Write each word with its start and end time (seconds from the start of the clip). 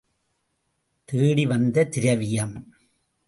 தேடி 1.09 1.45
வந்த 1.45 1.83
திரவியம்! 1.85 2.55